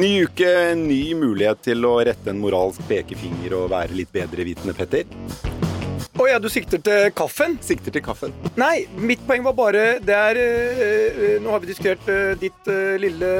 [0.00, 0.50] Ny uke,
[0.80, 5.10] ny mulighet til å rette en moralsk pekefinger og være litt bedrevitende, Petter.
[6.16, 7.58] Å ja, du sikter til kaffen?
[7.64, 8.32] Sikter til kaffen.
[8.60, 12.96] Nei, mitt poeng var bare Det er øh, Nå har vi diskutert øh, ditt øh,
[13.02, 13.30] lille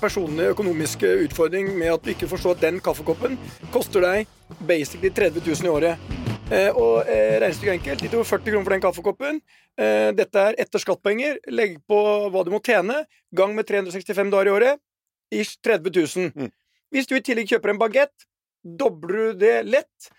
[0.00, 3.38] personlige økonomiske utfordring med at du ikke forstår at den kaffekoppen
[3.74, 4.30] koster deg
[4.66, 6.10] basically 30 000 i året.
[6.48, 8.04] Eh, og eh, regnestykket enkelt.
[8.04, 9.40] Litt over 40 kroner for den kaffekoppen.
[9.78, 11.42] Eh, dette er etter skattpenger.
[11.52, 13.02] Legg på hva du må tjene.
[13.36, 14.84] Gang med 365 dager i året.
[15.34, 16.32] Ish 30 000.
[16.34, 16.52] Mm.
[16.94, 18.28] Hvis du i tillegg kjøper en bagett,
[18.64, 20.10] dobler du det lett.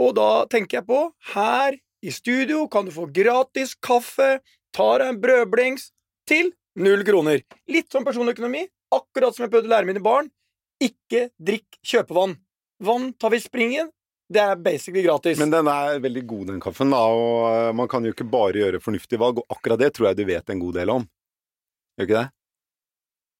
[0.00, 1.00] Og da tenker jeg på
[1.34, 4.38] her i studio kan du få gratis kaffe,
[4.72, 5.90] ta deg en brødblings
[6.28, 7.42] til null kroner.
[7.68, 10.30] Litt som personøkonomi, akkurat som jeg prøvde å lære mine barn.
[10.80, 12.38] Ikke drikk kjøpevann.
[12.80, 13.90] Vann tar vi springen.
[14.30, 15.38] Det er basically gratis.
[15.40, 18.60] Men den er veldig god, den kaffen, da, og eh, man kan jo ikke bare
[18.62, 21.06] gjøre fornuftige valg, og akkurat det tror jeg du vet en god del om.
[21.98, 22.28] Gjør ikke det?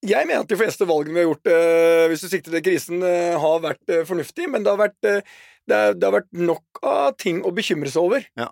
[0.06, 3.02] Jeg mener at de fleste valgene vi har gjort, eh, hvis du sikter til krisen,
[3.04, 6.80] eh, har vært eh, fornuftige, men det har vært, det, er, det har vært nok
[6.88, 8.24] av ting å bekymre seg over.
[8.40, 8.48] Ja.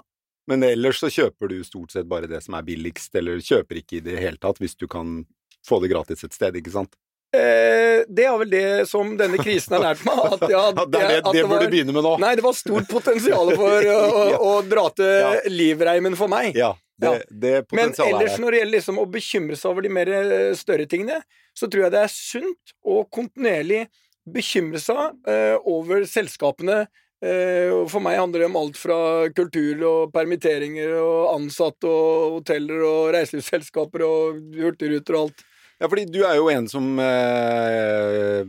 [0.49, 3.99] Men ellers så kjøper du stort sett bare det som er billigst, eller kjøper ikke
[3.99, 5.23] i det hele tatt hvis du kan
[5.67, 6.95] få det gratis et sted, ikke sant?
[7.37, 10.21] Eh, det er vel det som denne krisen har lært meg.
[10.39, 12.13] At, ja, det, det, at det burde var- du begynne med nå.
[12.25, 13.97] Nei, det var stort potensial for å,
[14.33, 14.39] Ja.
[14.41, 15.33] å dra til Ja.
[15.53, 16.57] livreimen for meg.
[16.57, 17.19] Ja, det, Ja.
[17.31, 18.43] det Men potensialet ellers er der.
[18.45, 21.21] når det gjelder liksom å bekymre seg over de mer eh, større tingene,
[21.55, 23.85] så tror jeg det er sunt å kontinuerlig
[24.29, 26.87] bekymre seg eh, over selskapene.
[27.25, 28.99] Eh, for meg handler det om alt fra
[29.35, 35.45] kultur og permitteringer og ansatte og hoteller og reiselivsselskaper og hurtigruter og alt.
[35.81, 38.45] Ja, fordi du er jo en som eh,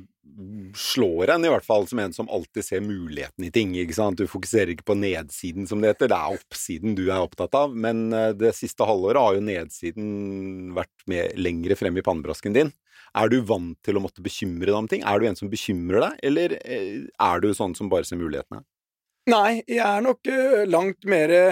[0.76, 3.74] slår en, i hvert fall, som en som alltid ser muligheten i ting.
[3.78, 4.20] ikke sant?
[4.20, 6.12] Du fokuserer ikke på nedsiden, som det heter.
[6.12, 7.76] Det er oppsiden du er opptatt av.
[7.76, 12.74] Men eh, det siste halvåret har jo nedsiden vært med lengre frem i pannebrasken din.
[13.18, 15.06] Er du vant til å måtte bekymre deg om ting?
[15.08, 18.64] Er du en som bekymrer deg, eller eh, er du sånn som bare ser mulighetene?
[19.30, 21.50] Nei, jeg er nok eh, langt mer jeg,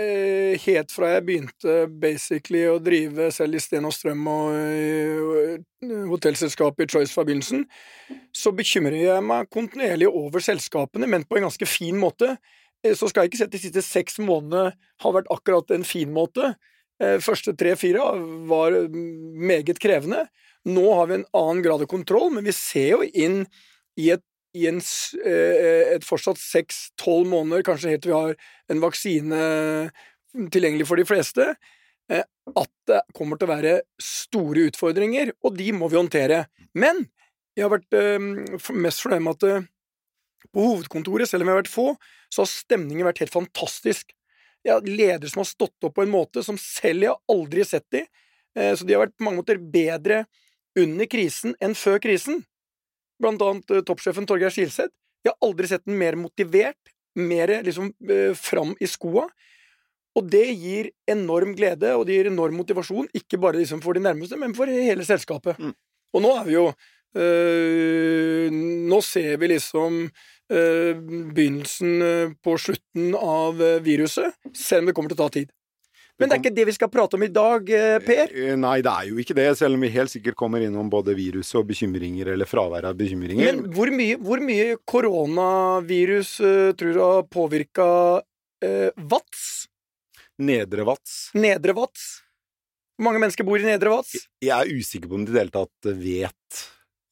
[0.00, 5.98] eh, Helt fra jeg begynte basically å drive selv i Sten og Strøm og eh,
[6.08, 7.26] hotellselskapet i Choice fra
[8.32, 12.36] så bekymrer jeg meg kontinuerlig over selskapene, men på en ganske fin måte.
[12.82, 16.10] Så skal jeg ikke si at de siste seks månedene har vært akkurat en fin
[16.12, 16.54] måte.
[17.24, 18.06] Første tre-fire
[18.48, 20.24] var meget krevende.
[20.70, 23.42] Nå har vi en annen grad av kontroll, men vi ser jo inn
[24.00, 24.80] i et i en,
[25.24, 28.34] eh, et fortsatt seks-tolv måneder, kanskje helt til vi har
[28.72, 29.42] en vaksine
[30.52, 31.46] tilgjengelig for de fleste,
[32.12, 32.24] eh,
[32.56, 36.46] at det kommer til å være store utfordringer, og de må vi håndtere.
[36.74, 37.06] Men
[37.56, 38.18] jeg har vært eh,
[38.76, 39.70] mest fornøyd med at
[40.52, 41.88] på hovedkontoret, selv om vi har vært få,
[42.28, 44.12] så har stemningen vært helt fantastisk.
[44.66, 47.64] Jeg har ledere som har stått opp på en måte som selv jeg har aldri
[47.64, 48.02] sett de,
[48.52, 50.26] så de har vært på mange måter bedre
[50.78, 52.42] under krisen enn før krisen
[53.22, 54.94] blant annet eh, toppsjefen Torgeir Skilseth.
[55.22, 59.28] Jeg har aldri sett den mer motivert, mer liksom eh, fram i skoa.
[60.18, 64.02] Og det gir enorm glede, og det gir enorm motivasjon, ikke bare liksom for de
[64.04, 65.56] nærmeste, men for hele selskapet.
[65.56, 65.72] Mm.
[66.12, 66.66] Og nå er vi jo
[67.16, 71.00] øh, Nå ser vi liksom øh,
[71.32, 75.52] begynnelsen på slutten av viruset, selv om det kommer til å ta tid.
[76.20, 78.30] Men det er ikke det vi skal prate om i dag, eh, Per.
[78.30, 81.16] Eh, Nei, det er jo ikke det, selv om vi helt sikkert kommer innom både
[81.18, 83.48] virus og bekymringer, eller fravær av bekymringer.
[83.48, 87.86] Men hvor mye, hvor mye koronavirus uh, tror du har påvirka
[88.20, 89.48] uh, Vats?
[90.42, 92.06] Nedre Vats Nedre Vats?
[92.96, 94.14] Hvor mange mennesker bor i Nedre Vats?
[94.42, 96.41] Jeg er usikker på om de i det hele tatt vet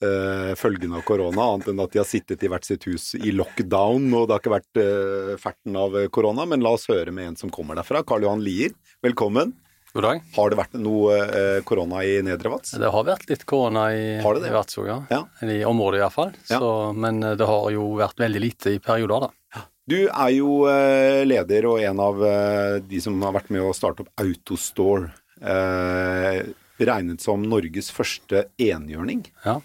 [0.04, 3.32] eh, følgene av korona, annet enn at de har sittet i hvert sitt hus i
[3.36, 6.46] lockdown, og det har ikke vært uh, ferten av korona.
[6.48, 8.02] Men la oss høre med en som kommer derfra.
[8.06, 8.72] Karl Johan Lier,
[9.04, 9.52] velkommen.
[9.92, 10.20] God dag.
[10.36, 12.76] Har det vært noe eh, korona i Nedre Vats?
[12.78, 14.52] Det har vært litt korona i, Har det det?
[14.52, 15.00] i Vadsø, ja.
[15.10, 15.24] Ja.
[15.42, 16.30] I området iallfall.
[16.46, 16.60] Ja.
[16.62, 19.64] Så, Men eh, det har jo vært veldig lite i perioder, da.
[19.91, 23.72] Du er jo eh, leder og en av eh, de som har vært med å
[23.74, 25.10] starte opp Autostore.
[25.42, 26.44] Eh,
[26.80, 29.58] regnet som Norges første enhjørning Ja.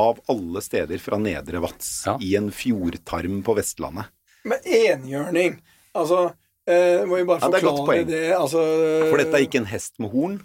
[0.00, 2.16] Av alle steder fra Nedre Vats Ja.
[2.20, 4.06] i en fjordtarm på Vestlandet.
[4.44, 5.60] Men enhjørning
[5.94, 6.32] Altså,
[6.66, 8.62] eh, må vi bare Ja, det er forklare det, altså
[9.10, 10.38] For dette er ikke en hest med horn.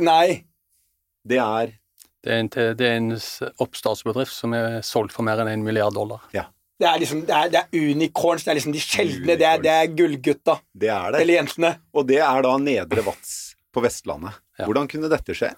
[0.00, 0.44] Nei.
[1.28, 1.74] Det er
[2.24, 3.10] Det er en, det er en
[3.60, 6.20] oppstartsbedrift som er solgt for mer enn en milliard dollar.
[6.32, 8.44] Det er liksom Det er, det er unicorns.
[8.44, 9.36] Det er liksom de sjeldne.
[9.36, 10.58] Det er, det er gullgutta.
[10.72, 11.20] Det er det.
[11.20, 11.74] Eller jentene.
[11.92, 14.32] Og det er da Nedre Vats på Vestlandet.
[14.58, 14.64] Ja.
[14.64, 15.52] Hvordan kunne dette skje?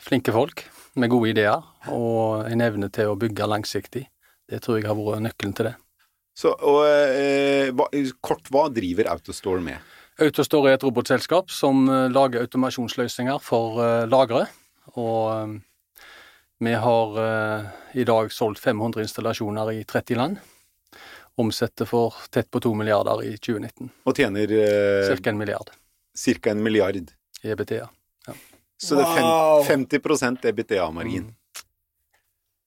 [0.00, 0.64] Flinke folk
[0.96, 4.06] med gode ideer og en evne til å bygge langsiktig.
[4.46, 5.74] Det tror jeg har vært nøkkelen til det.
[6.36, 7.86] Så, og, eh, hva,
[8.20, 9.94] kort, hva driver Autostore med?
[10.20, 14.46] Autostore er et robotselskap som eh, lager automasjonsløsninger for eh, lagre.
[14.96, 15.56] Og eh,
[16.58, 17.16] Vi har
[17.92, 20.38] i dag solgt 500 installasjoner i 30 land.
[21.36, 23.90] Omsetter for tett på 2 milliarder i 2019.
[24.08, 24.54] Og tjener
[25.04, 25.28] Ca.
[25.28, 25.68] en milliard
[26.16, 26.50] ca.
[26.50, 27.10] en milliard.
[27.42, 27.88] i EBTA.
[28.78, 29.64] Så det er Wow.
[29.64, 31.30] 50% EBTA-margin.
[31.30, 31.34] Mm.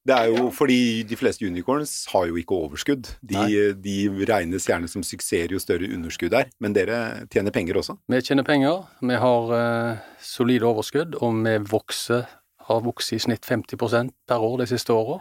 [0.07, 3.11] Det er jo fordi de fleste unicorns har jo ikke overskudd.
[3.21, 3.97] De, de
[4.29, 7.97] regnes gjerne som suksesser jo større underskudd er, men dere tjener penger også.
[8.09, 12.25] Vi tjener penger, vi har uh, solide overskudd, og vi vokser,
[12.69, 15.19] har vokst i snitt 50% per år de siste åra.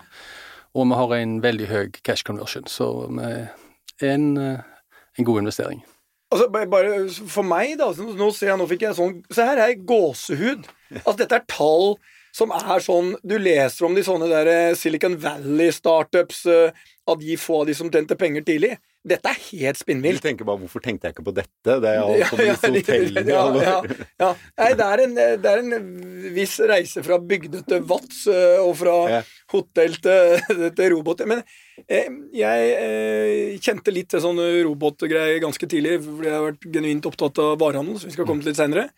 [0.78, 5.42] Og vi har en veldig høy cash conversion, så vi er en, uh, en god
[5.44, 5.84] investering.
[6.30, 6.96] Altså, bare,
[7.32, 10.66] for meg, da Nå ser jeg, nå fikk jeg sånn Se her er gåsehud.
[11.04, 11.96] Altså, dette er tall
[12.38, 16.70] som er sånn Du leser om de sånne der eh, Silicon Valley-startups, eh,
[17.08, 18.76] av de få av de som tjente penger tidlig.
[19.08, 21.80] Dette er helt Du tenker bare 'hvorfor tenkte jeg ikke på dette'?
[21.80, 23.28] Det er alt som Ja, disse hotellene.
[23.28, 23.82] ja, ja,
[24.20, 24.34] ja.
[24.58, 28.76] Nei, det er, en, det er en viss reise fra bygde til Vats eh, og
[28.76, 29.22] fra Ja.
[29.52, 30.40] hotell til,
[30.76, 31.24] til robot.
[31.26, 31.42] Men
[31.88, 37.06] eh, jeg eh, kjente litt til sånne robotgreier ganske tidlig, fordi jeg har vært genuint
[37.08, 38.90] opptatt av varehandel, som vi skal komme til litt senere.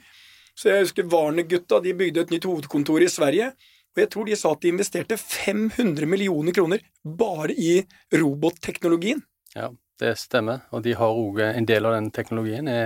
[0.61, 3.53] Så jeg husker Warner-gutta de bygde et nytt hovedkontor i Sverige.
[3.97, 7.79] Og jeg tror de sa at de investerte 500 millioner kroner bare i
[8.15, 9.23] robotteknologien.
[9.57, 9.71] Ja,
[10.01, 10.67] det stemmer.
[10.77, 12.81] Og de har òg en del av den teknologien i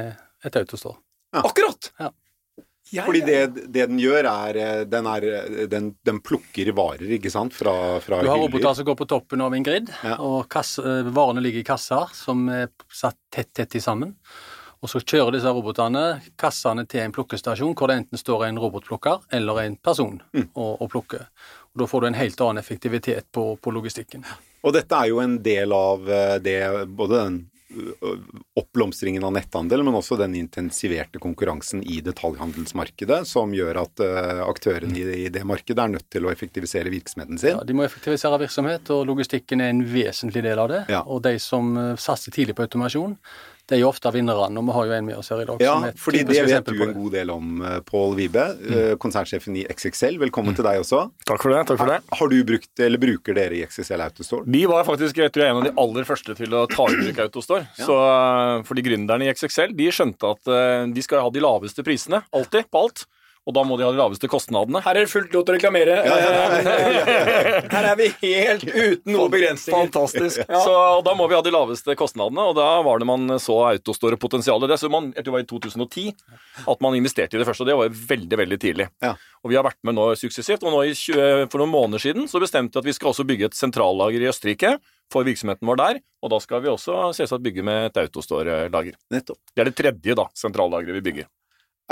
[0.47, 1.01] et autostore.
[1.35, 1.91] Akkurat!
[1.99, 2.13] Ja.
[2.93, 3.39] Ja, Fordi det,
[3.73, 7.73] det den gjør, er eh, Den, er, eh, den, den plukker varer, ikke sant, fra,
[8.05, 8.51] fra Du har hyller.
[8.53, 10.19] roboter som går på toppen av en grid, Ja.
[10.21, 14.13] og kasse, eh, varene ligger i kasser som er satt tett, tett sammen.
[14.85, 16.03] Og så kjører disse robotene
[16.41, 20.51] kassene til en plukkestasjon hvor det enten står en robotplukker eller en person Mm.
[20.53, 21.25] og, og plukker.
[21.73, 24.27] Og Da får du en helt annen effektivitet på, på logistikken.
[24.65, 26.61] Og dette er jo en del av eh, det,
[26.93, 27.43] både den
[28.55, 34.03] oppblomstringen av netthandel, men også den intensiverte konkurransen i detaljhandelsmarkedet, som gjør at
[34.47, 37.57] aktørene i, i det markedet er nødt til å effektivisere virksomheten sin.
[37.57, 40.85] Ja, de må effektivisere virksomhet, og logistikken er en vesentlig del av det.
[40.93, 41.03] Ja.
[41.07, 43.17] Og de som eh, satser tidlig på automasjon,
[43.67, 45.61] de er jo ofte vinnerne, og vi har jo en med oss her i dag
[45.65, 46.95] Ja, som er et fordi det vet du en det.
[46.97, 48.73] god del om, eh, Pål Vibe, Mm.
[48.77, 50.19] eh, konsernsjefen i XXL.
[50.21, 51.11] Velkommen til deg også.
[51.25, 51.67] Takk for det.
[51.67, 52.01] takk for det.
[52.13, 54.45] Har du brukt, eller bruker dere i XXL Autostore?
[54.47, 56.97] Vi var faktisk jeg tror jeg, en av de aller første til å ta i
[57.01, 57.67] bruk Autostore.
[57.79, 62.23] Så, eh, fordi gründerne i XXL de skjønte at de skal ha de laveste prisene,
[62.33, 63.07] alltid, på alt.
[63.45, 64.81] Og da må de ha de laveste kostnadene.
[64.87, 65.99] Her er det fullt lov til å reklamere.
[66.01, 69.77] Eh, Her er vi helt uten noen begrensninger.
[69.85, 70.41] Fantastisk.
[70.49, 70.63] Ja.
[70.65, 73.59] Så og Da må vi ha de laveste kostnadene, og da var det man så
[73.69, 74.71] Autostore-potensialet.
[74.73, 76.07] Det så man, jeg tror det var i 2010
[76.73, 78.89] at man investerte i det første, og det var veldig veldig tidlig.
[79.05, 79.13] Ja.
[79.45, 82.31] Og Vi har vært med nå suksessivt, og nå i 20, for noen måneder siden
[82.31, 84.79] så bestemte vi at vi skal også bygge et sentrallager i Østerrike
[85.13, 86.03] for virksomheten vår der.
[86.25, 88.97] Og da skal vi også selvsagt bygge med et Autostore-lager.
[89.13, 89.21] Det
[89.61, 91.29] er det tredje da, sentrallageret vi bygger.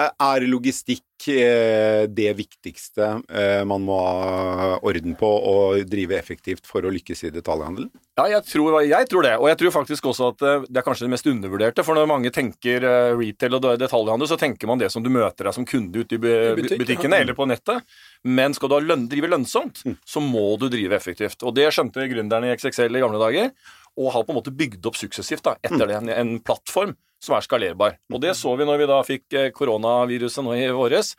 [0.00, 6.64] Er- Er logistikk eh, det viktigste eh, man må ha orden på og drive effektivt
[6.66, 7.90] for å lykkes i detaljhandelen?
[8.16, 9.34] Ja, jeg tror, jeg tror det.
[9.38, 11.84] Og jeg tror faktisk også at eh, det er kanskje det mest undervurderte.
[11.84, 15.44] For når mange tenker eh, retail og detaljhandel, så tenker man det som du møter
[15.50, 17.84] deg som kunde ute i bu- I butikk, butikkene eller på nettet.
[18.24, 21.44] Men skal du lønn, drive lønnsomt, så må du drive effektivt.
[21.44, 23.52] Og det skjønte gründerne i XXL i gamle dager.
[24.00, 27.36] Og har på en måte bygd opp suksessivt da, etter det, en, en plattform som
[27.36, 27.98] er skalerbar.
[28.12, 31.14] Og det så vi når vi da fikk eh, koronaviruset nå i våres,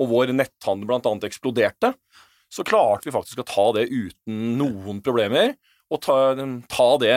[0.00, 1.92] og vår netthandel blant annet eksploderte.
[2.52, 5.54] Så klarte vi faktisk å ta det uten noen problemer
[5.92, 6.16] og ta,
[6.72, 7.12] ta det,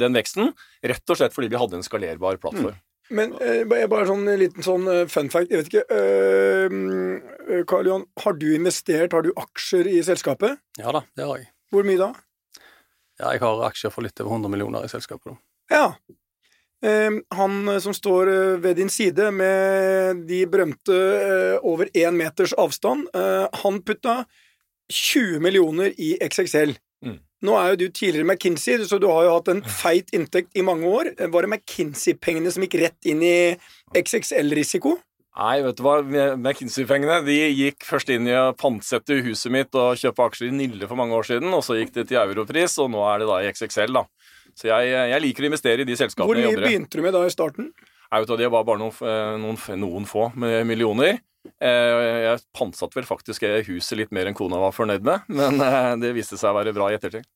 [0.00, 0.52] den veksten,
[0.84, 2.76] rett og slett fordi vi hadde en skalerbar plattform.
[3.12, 5.52] Men eh, bare sånn en liten sånn eh, fun fact.
[5.52, 10.56] Jeg vet ikke øh, Karl Johan, har du investert, har du aksjer i selskapet?
[10.80, 11.50] Ja da, det har jeg.
[11.74, 12.10] Hvor mye da?
[13.20, 15.36] Ja, jeg har aksjer for litt over 100 millioner i selskapet.
[15.70, 15.90] Ja.
[16.84, 22.16] Eh, han eh, som står eh, ved din side med de berømte eh, over én
[22.18, 23.08] meters avstand,
[23.64, 24.24] han putta
[24.92, 26.74] 20 millioner i XXL.
[27.04, 27.16] Mm.
[27.44, 30.64] Nå er jo du tidligere McKinsey, så du har jo hatt en feit inntekt i
[30.64, 31.10] mange år.
[31.16, 33.34] Var det McKinsey-pengene som gikk rett inn i
[33.96, 34.96] XXL-risiko?
[35.34, 35.96] Nei, vet du hva,
[36.36, 40.88] McKinsey-pengene de gikk først inn i å pantsette huset mitt og kjøpe aksjer i Nille
[40.90, 43.40] for mange år siden, og så gikk det til europris, og nå er det da
[43.40, 44.04] i XXL, da.
[44.54, 46.72] Så jeg, jeg liker å investere i de Hvor selskapene mye jeg jobber i.
[46.72, 47.70] begynte du med da i starten?
[48.14, 51.18] Jeg vet Det var bare noen, eh, noen, noen få med millioner.
[51.60, 51.94] Eh,
[52.24, 56.14] Jeg pantsatte vel faktisk huset litt mer enn kona var fornøyd med, men eh, det
[56.16, 57.26] viste seg å være bra i ettertid.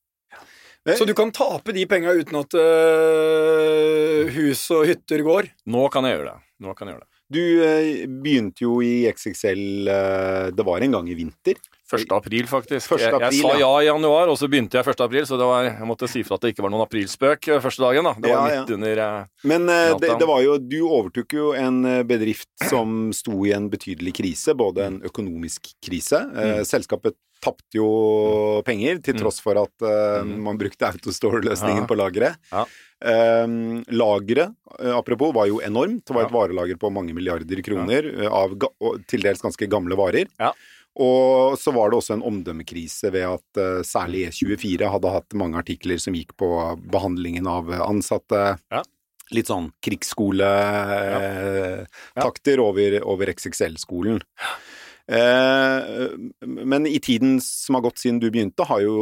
[0.95, 5.49] Så du kan tape de penga uten at uh, hus og hytter går?
[5.69, 6.45] Nå kan jeg gjøre det.
[6.63, 7.19] Nå kan jeg gjøre det.
[7.29, 11.59] Du uh, begynte jo i XXL uh, Det var en gang i vinter.
[11.91, 12.11] 1.
[12.13, 12.91] april, faktisk.
[12.91, 12.99] 1.
[13.01, 13.59] jeg, april, jeg sa ja.
[13.65, 15.01] ja i januar, og så begynte jeg 1.
[15.01, 17.59] april, så det var, jeg måtte si fra at det ikke var noen aprilspøk eh,
[17.63, 18.03] første dagen.
[18.05, 18.13] da.
[18.19, 18.59] Det var Ja, ja.
[18.61, 22.49] midt under eh, Men eh, det, det var jo, du overtok jo en eh, bedrift
[22.69, 26.21] som sto i en betydelig krise, både en økonomisk krise.
[26.35, 29.19] Eh, Selskapet tapte jo penger, til Mm.
[29.21, 30.41] tross for at Mm.
[30.43, 31.87] man brukte autostore-løsningen Ja.
[31.87, 32.35] på lageret.
[32.51, 32.65] Ja.
[33.01, 34.51] Um, lageret,
[34.91, 36.03] apropos, var jo enormt.
[36.05, 36.37] Det var et Ja.
[36.37, 38.57] varelager på mange milliarder kroner av
[39.07, 40.25] til dels ganske gamle varer.
[40.99, 41.05] Ja.
[41.05, 45.57] Og så var det også en omdømmekrise ved at eh, særlig E24 hadde hatt mange
[45.61, 46.49] artikler som gikk på
[46.91, 48.41] behandlingen av ansatte.
[48.73, 48.81] Ja.
[49.31, 54.19] Litt sånn krigsskoletakter over, over XXL-skolen.
[55.09, 55.79] Eh,
[56.45, 58.95] men i tiden som har gått siden du begynte, har jo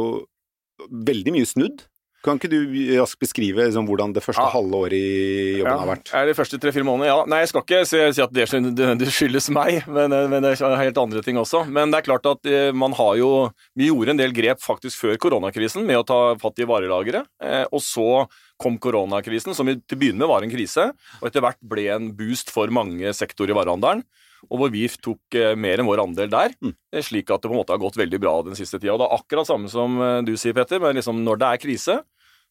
[0.88, 1.82] veldig mye snudd.
[2.24, 2.58] Kan ikke du
[2.98, 4.50] raskt beskrive liksom, hvordan det første Ja.
[4.50, 6.10] halve året i jobben har vært?
[6.18, 7.06] Er det første tre-fire måneder?
[7.12, 7.18] Ja.
[7.30, 10.56] Nei, jeg skal ikke si, at det, skyld- det, det skyldes meg, men, men det
[10.60, 11.62] er helt andre ting også.
[11.70, 13.30] Men det er klart at eh, man har jo
[13.78, 17.26] Vi gjorde en del grep faktisk før koronakrisen med å ta fatt i varelageret.
[17.40, 18.26] Eh, og så
[18.58, 20.88] kom koronakrisen, som til å begynne med var en krise,
[21.22, 24.02] og etter hvert ble en boost for mange sektorer i varehandelen.
[24.50, 26.74] Og hvor vi tok eh, mer enn vår andel der, Mm.
[26.92, 28.94] eh, slik at det på en måte har gått veldig bra den siste tida.
[28.94, 31.62] Og det er akkurat samme som eh, du sier, Petter, men liksom når det er
[31.66, 31.98] krise,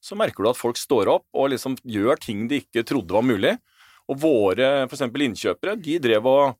[0.03, 3.23] så merker du at folk står opp og liksom gjør ting de ikke trodde var
[3.25, 3.55] mulig.
[4.07, 5.01] Og våre f.eks.
[5.09, 6.55] innkjøpere de drev og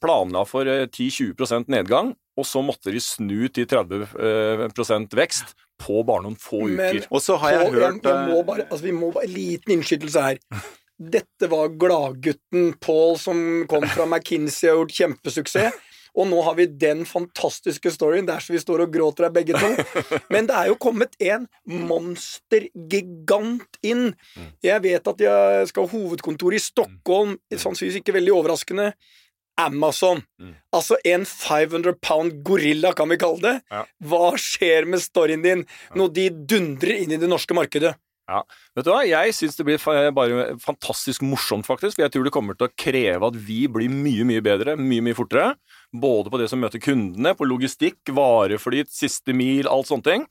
[0.00, 6.22] planla for eh, 10-20 nedgang, og så måtte de snu til 30% vekst på bare
[6.24, 7.06] noen få Men- uker.
[7.10, 9.34] Og så har jeg På- hørt jeg må eh, bare, altså, Vi må bare En
[9.34, 10.38] liten innskytelse her.
[11.00, 15.72] Dette var gladgutten Paul som kom fra McKinsey og gjort kjempesuksess.
[16.18, 19.54] Og nå har vi den fantastiske storyen der så vi står og gråter her begge
[19.54, 19.68] to.
[20.34, 24.14] Men det er jo kommet en monstergigant inn.
[24.66, 28.88] Jeg vet at jeg skal ha hovedkontor i Stockholm, sannsynligvis ikke veldig overraskende.
[29.60, 30.22] Amazon.
[30.40, 30.54] Mm.
[30.74, 33.60] Altså en 500 pound gorilla, kan vi kalle det.
[34.08, 35.66] Hva skjer med storyen din
[35.98, 37.92] når de dundrer inn i det norske markedet?
[38.76, 39.80] Vet du hva, Jeg syns det blir
[40.14, 41.96] bare fantastisk morsomt, faktisk.
[41.96, 45.04] For jeg tror det kommer til å kreve at vi blir mye, mye bedre, mye,
[45.08, 45.54] mye fortere.
[45.90, 50.28] Både på det som møter kundene, på logistikk, vareflyt, siste mil, alt sånne ting.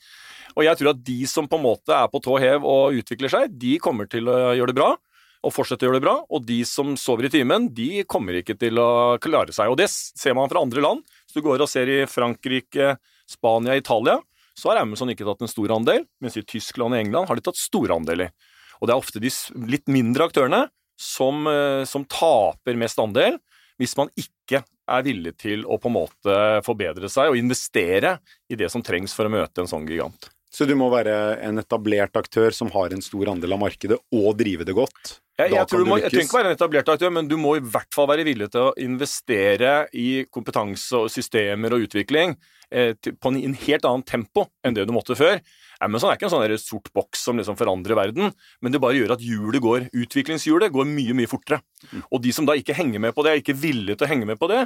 [0.56, 3.32] Og jeg tror at de som på en måte er på tå hev og utvikler
[3.32, 4.94] seg, de kommer til å gjøre det bra.
[5.39, 6.15] Og fortsette å gjøre det bra.
[6.36, 9.72] Og de som sover i timen, de kommer ikke til å klare seg.
[9.72, 11.06] Og det ser man fra andre land.
[11.24, 12.98] Hvis du går og ser i Frankrike,
[13.29, 14.18] Spania, Italia,
[14.60, 17.46] så har Amazon ikke tatt en stor andel, mens i Tyskland og England har de
[17.46, 18.34] tatt store andeler.
[18.80, 19.32] Og det er ofte de
[19.72, 20.66] litt mindre aktørene
[21.00, 23.39] som, eh, som taper mest andel,
[23.80, 26.36] hvis man ikke er villig til å på en måte
[26.66, 28.18] forbedre seg og investere
[28.51, 30.30] i det som trengs for å møte en sånn gigant.
[30.50, 31.13] Så du må være
[31.46, 35.20] en etablert aktør som har en stor andel av markedet, og drive det godt.
[35.39, 37.53] Jeg, jeg, tror du må, jeg trenger ikke være en etablert aktør, men du må
[37.56, 42.34] i hvert fall være villig til å investere i kompetanse og systemer og utvikling
[42.74, 45.39] eh, til, på en, en helt annen tempo enn det du måtte før.
[45.86, 49.15] Amazon er ikke en sånn sort boks som liksom forandrer verden, men det bare gjør
[49.15, 51.62] at hjulet går, utviklingshjulet går mye, mye fortere.
[52.10, 54.27] Og de som da ikke henger med på det, er ikke villige til å henge
[54.27, 54.65] med på det,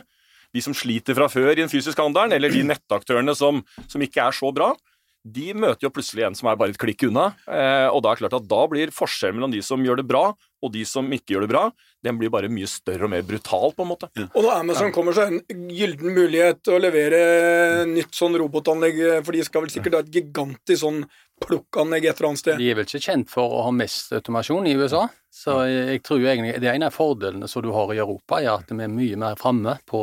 [0.54, 4.26] de som sliter fra før i den fysiske handelen, eller de nettaktørene som, som ikke
[4.26, 4.72] er så bra,
[5.24, 7.32] de møter jo plutselig en som er bare et klikk unna.
[7.48, 10.08] Eh, og da er det klart at da blir forskjellen mellom de som gjør det
[10.10, 10.26] bra,
[10.64, 11.64] og de som ikke gjør det bra,
[12.04, 14.10] den blir bare mye større og mer brutal, på en måte.
[14.26, 17.20] Og når Amazon kommer, så er en gyllen mulighet til å levere
[17.90, 21.04] nytt sånn robotanlegg, for de skal vel sikkert ha et gigantisk sånn
[21.44, 22.60] plukkanlegg et eller annet sted.
[22.60, 26.22] De er vel ikke kjent for å ha mest automasjon i USA, så jeg, tror
[26.22, 29.18] egentlig det ene av fordelene som du har i Europa, er at vi er mye
[29.20, 30.02] mer framme på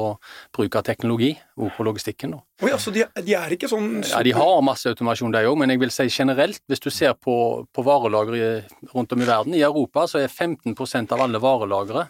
[0.57, 2.35] bruk av teknologi, og på logistikken.
[2.35, 2.40] da.
[2.64, 5.71] ja, altså, de, de er ikke sånn Ja, De har masse automasjon, de òg, men
[5.71, 7.37] jeg vil si generelt, hvis du ser på,
[7.71, 12.07] på varelager rundt om i verden I Europa så er 15% av alle varelagre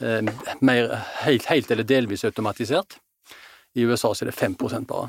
[0.00, 0.22] eh,
[0.60, 0.88] mer,
[1.24, 2.98] helt, helt eller delvis automatisert.
[3.74, 5.08] I USA så er det 5 bare.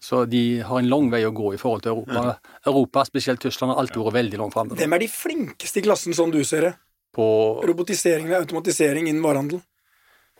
[0.00, 2.38] Så de har en lang vei å gå i forhold til Europa.
[2.66, 4.78] Europa, spesielt Tyskland, har alltid vært veldig langt framme.
[4.78, 6.72] Hvem er de flinkeste i klassen, sånn du ser det?
[7.14, 7.26] På
[7.66, 9.60] Robotisering eller automatisering innen varehandel.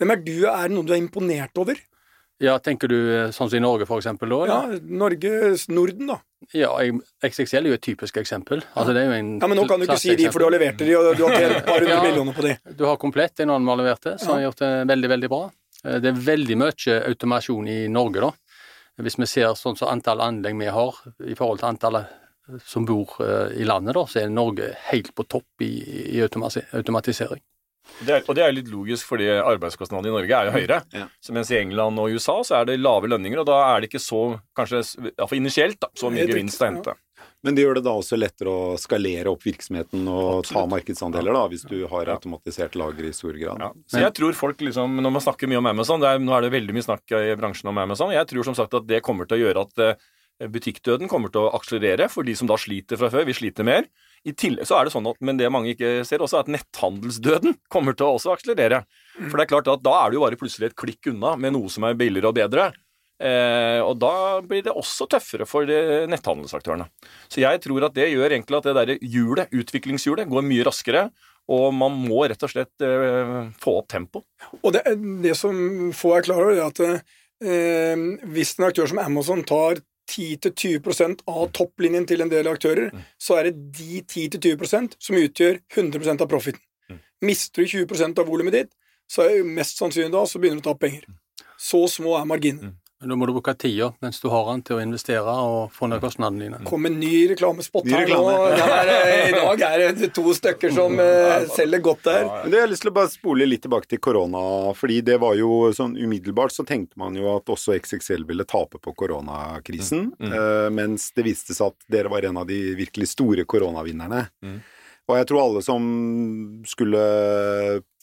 [0.00, 0.36] Hvem er du?
[0.48, 1.76] Er det noen du er imponert over?
[2.40, 4.32] Ja, tenker du eh, sånn som i Norge, for eksempel?
[4.32, 4.78] Da, Ja.
[4.80, 6.20] Norge, Norden, da.
[6.56, 6.70] Ja,
[7.22, 8.62] XXL er jo et typisk eksempel.
[8.74, 9.10] Altså, det Ja,
[9.46, 11.34] Men nå kan du ikke si de, for du har levert de, og du har
[11.36, 12.02] tjent et par hundre Ja.
[12.02, 12.54] millioner på de.
[12.76, 15.28] Du har Komplett, en annen vi har levert til, som har gjort det veldig, veldig
[15.28, 15.42] bra.
[15.84, 18.32] Eh, Det er veldig mye automasjon i Norge, da.
[19.00, 22.06] Hvis vi ser sånn som antall anlegg vi har i forhold til antallet
[22.66, 25.70] som bor eh, i landet, da, så er Norge helt på topp i,
[26.16, 27.40] i automatisering.
[28.00, 30.80] Det er, og det er litt logisk, fordi arbeidskostnadene i Norge er jo høyere.
[30.96, 31.06] Ja.
[31.20, 33.90] Så mens i England og USA så er det lave lønninger, og da er det
[33.90, 34.22] ikke så,
[34.56, 34.82] kanskje
[35.12, 36.96] iallfall initielt, da, så mye gevinst å hente.
[37.44, 41.44] Men det gjør det da også lettere å skalere opp virksomheten og ta markedsandeler, da,
[41.48, 43.64] hvis du har automatisert lager i stor grad.
[43.64, 43.70] Ja.
[43.88, 46.52] Så jeg tror folk liksom, Når man snakker mye om Amazon, er, nå er det
[46.52, 49.38] veldig mye snakk i bransjen om Amazon, jeg tror som sagt at det kommer til
[49.38, 53.08] å gjøre at eh, butikkdøden kommer til å akselerere for de som da sliter fra
[53.12, 53.28] før.
[53.28, 53.88] Vi sliter mer.
[54.28, 56.52] I tillegg så er det sånn at, Men det mange ikke ser, også er at
[56.52, 58.82] netthandelsdøden kommer til å også akselerere.
[59.16, 61.54] For det er klart at da er du jo bare plutselig et klikk unna med
[61.56, 62.70] noe som er billigere og bedre.
[63.20, 66.88] Eh, og da blir det også tøffere for de netthandelsaktørene.
[67.28, 71.08] Så jeg tror at det gjør egentlig at det derre hjulet, utviklingshjulet, går mye raskere.
[71.50, 74.24] Og man må rett og slett eh, få opp tempo.
[74.60, 74.84] Og det,
[75.24, 78.04] det som få er klar over, er at eh,
[78.36, 83.48] hvis en aktør som Amazon tar 10-20% av topplinjen til en del aktører, så er
[83.48, 86.62] det de 10-20% som utgjør 100% av profiten.
[87.22, 88.70] Mister du 20% av volumet ditt,
[89.10, 91.04] så er det mest sannsynlig da så begynner du å ta penger.
[91.60, 92.74] Så små er marginene.
[93.00, 95.88] Men da må du bruke tida mens du har den til å investere og få
[95.88, 96.58] ned kostnadene dine.
[96.68, 98.18] Kom en ny reklamespott Ny her nå.
[98.20, 98.50] reklame.
[98.60, 102.26] Det er, eh, I dag er det to stykker som uh, selger godt der.
[102.28, 104.42] Men det har jeg lyst til å bare spole litt tilbake til korona,
[104.76, 108.82] fordi det var jo sånn umiddelbart så tenkte man jo at også XXL ville tape
[108.84, 113.48] på koronakrisen, eh, mens det viste seg at dere var en av de virkelig store
[113.48, 114.26] koronavinnerne.
[115.08, 115.86] Og jeg tror alle som
[116.68, 117.00] skulle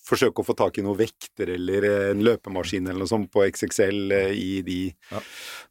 [0.07, 4.13] forsøke å få tak i noen vekter eller en løpemaskin eller noe sånt på XXL
[4.15, 4.79] eh, i de
[5.11, 5.21] Ja.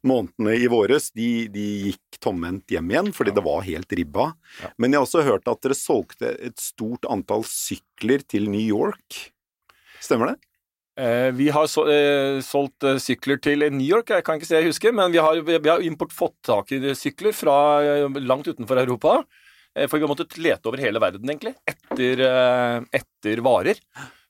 [0.07, 4.31] månedene i våres, de, de gikk tomhendt hjem igjen fordi det var helt ribba.
[4.61, 4.71] Ja.
[4.77, 9.23] Men jeg har også hørt at dere solgte et stort antall sykler til New York.
[10.03, 10.37] Stemmer det?
[10.97, 14.55] Eh, vi har så, eh, solgt eh, sykler til New York, jeg kan ikke si
[14.57, 18.49] jeg husker, men vi har, vi har import fått tak i sykler fra eh, langt
[18.49, 19.19] utenfor Europa.
[19.77, 23.77] Eh, for vi har måttet lete over hele verden, egentlig, etter, eh, etter varer.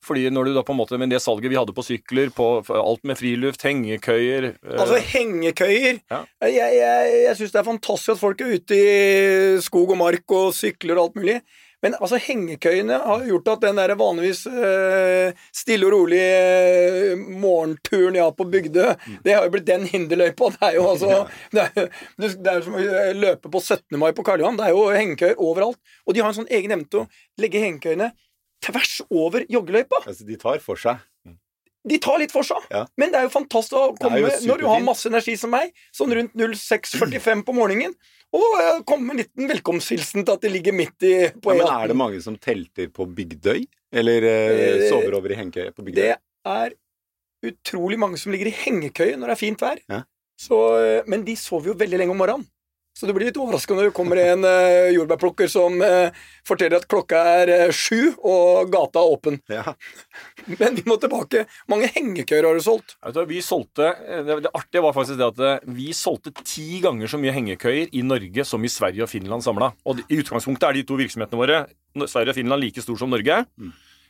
[0.06, 2.48] Fordi når du da på en måte med det salget vi hadde på sykler, på
[2.78, 6.02] alt med friluft, hengekøyer eh, Altså hengekøyer.
[6.12, 6.24] Ja.
[6.46, 10.38] Jeg, jeg, jeg syns det er fantastisk at folk er ute i skog og mark
[10.38, 11.40] og sykler og alt mulig.
[11.86, 18.18] Men altså hengekøyene har gjort at den der vanligvis øh, stille og rolig øh, morgenturen
[18.18, 18.88] jeg har på Bygdø,
[19.26, 20.50] det har jo blitt den hinderløypa.
[20.56, 22.86] Det er jo altså det er, det er som å
[23.22, 24.00] løpe på 17.
[24.02, 24.58] mai på Karl Johan.
[24.58, 25.78] Det er jo hengekøyer overalt.
[26.08, 28.10] Og de har en sånn egen evne til å legge hengekøyene
[28.64, 30.04] tvers over joggeløypa.
[30.08, 30.98] Altså, de tar for seg.
[31.88, 32.82] De tar litt for seg, Ja.
[33.00, 36.12] men det er jo fantastisk å komme når du har masse energi som meg, sånn
[36.12, 37.94] rundt 06.45 på morgenen,
[38.36, 41.62] og eh, komme med en liten velkomsthilsen til at det ligger midt i på Ja,
[41.64, 43.64] men er det mange som telter på Bygdøy?
[43.96, 46.02] Eller eh, Eh, sover over i hengekøye på Bygdøy?
[46.02, 46.18] Det
[46.52, 46.76] er
[47.48, 49.80] utrolig mange som ligger i hengekøye når det er fint vær.
[49.88, 50.02] Ja.
[50.38, 52.44] Så, eh, men de sover jo veldig lenge om morgenen.
[52.98, 56.10] Så du blir litt overraska når det kommer en uh, jordbærplukker som uh,
[56.48, 59.38] forteller at klokka er uh, sju og gata er åpen.
[59.54, 59.76] Ja.
[60.62, 61.44] Men vi må tilbake.
[61.70, 62.96] Mange hengekøyer har du solgt.
[63.06, 63.92] Vet du vi solgte,
[64.26, 68.02] det, det artige var faktisk det at vi solgte ti ganger så mye hengekøyer i
[68.02, 69.76] Norge som i Sverige og Finland samla.
[69.86, 71.60] Og i utgangspunktet er de to virksomhetene våre,
[72.08, 73.44] Sverige og Finland, like stor som Norge.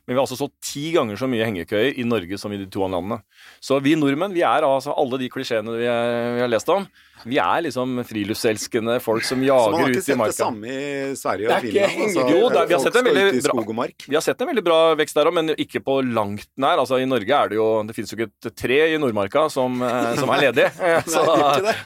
[0.08, 2.66] Men vi har altså solgt ti ganger så mye hengekøyer i Norge som i de
[2.72, 3.18] to andre landene.
[3.60, 6.86] Så vi nordmenn, vi er altså alle de klisjeene vi, er- vi har lest om.
[7.28, 9.98] Vi er liksom friluftselskende folk som jager ut i marka.
[10.06, 11.98] Så man har ikke sett det samme i Sverige og Finland?
[12.06, 12.24] Altså.
[12.30, 13.88] Jo, det er- vi har sett en veldig bra-.
[14.08, 16.78] Vi har sett en veldig bra vekst der òg, men ikke på langt nær.
[16.86, 19.82] Altså I Norge er det jo Det finnes jo ikke et tre i Nordmarka som,
[19.82, 20.70] eh, som er ledig.
[21.18, 21.26] Så,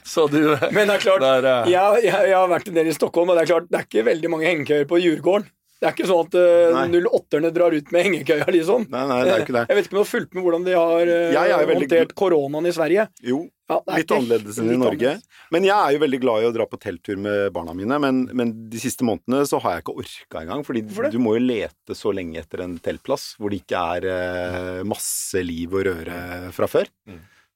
[0.05, 2.87] så du Men det er klart, Der, eh, jeg, jeg, jeg har vært en del
[2.87, 5.47] i Stockholm, og det er klart, det er ikke veldig mange hengekøyer på Djurgården.
[5.81, 8.83] Det er ikke sånn at uh, 08-erne drar ut med hengekøya, liksom.
[8.93, 9.63] Nei, nei, det er ikke det.
[9.71, 11.69] Jeg vet ikke om du har fulgt med hvordan de har uh, Jeg er jo
[11.71, 13.05] veldig håndtert koronaen i Sverige.
[13.25, 13.39] Jo,
[13.71, 15.15] Ja, litt ikke annerledes enn i Norge.
[15.15, 15.41] annerledes.
[15.55, 18.21] Men jeg er jo veldig glad i å dra på telttur med barna mine, men,
[18.37, 20.65] men de siste månedene så har jeg ikke orka engang.
[20.69, 24.09] Fordi For du må jo lete så lenge etter en teltplass hvor det ikke er
[24.11, 26.21] uh, masse liv og røre
[26.53, 26.93] fra før.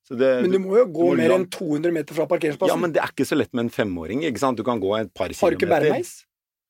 [0.05, 2.73] Så det, Men du må jo gå må mer enn 200 meter fra parkeringsplassen.
[2.73, 4.57] Ja, men det er ikke så lett med en femåring, ikke sant?
[4.57, 6.23] Du kan gå et par har du ikke bæremeis?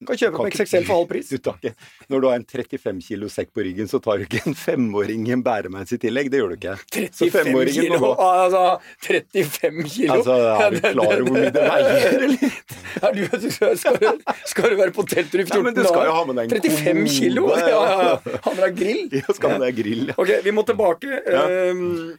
[0.06, 1.30] Du kan kjøpe på XXL for halv pris.
[1.34, 1.74] Du tar ikke,
[2.14, 5.26] når du har en 35 kilo sekk på ryggen, så tar du ikke en femåring
[5.28, 6.30] i en bæremeis i tillegg.
[6.32, 6.76] Det gjør du ikke.
[6.94, 8.12] 35 femåringen kilo!
[8.46, 8.62] Altså,
[9.08, 10.14] 35 kilo!
[10.20, 12.60] Altså, er du klar over hvor mye det veier, eller?
[13.02, 16.06] Ja, du, skal, du, skal du være på telttur i 14 Nei, men du skal
[16.08, 17.48] jo ha med deg en 35 kilo!
[17.58, 17.82] Ja, ja.
[17.82, 19.04] ja, Ha Han deg grill.
[19.18, 20.06] Ja, skal med deg grill.
[20.14, 20.18] ja.
[20.22, 21.20] Ok, vi må tilbake.
[21.26, 21.44] Ja.
[21.50, 22.16] Ehm,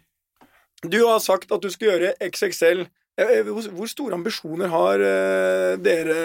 [0.85, 2.85] Du har sagt at du skal gjøre XXL.
[3.17, 6.19] Eh, Hvor hvor store ambisjoner har eh, dere